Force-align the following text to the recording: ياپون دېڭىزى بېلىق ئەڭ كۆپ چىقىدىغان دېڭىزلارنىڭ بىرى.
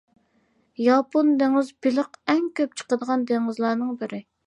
ياپون 0.83 1.29
دېڭىزى 1.43 1.77
بېلىق 1.87 2.11
ئەڭ 2.35 2.43
كۆپ 2.61 2.77
چىقىدىغان 2.83 3.31
دېڭىزلارنىڭ 3.33 3.97
بىرى. 4.03 4.27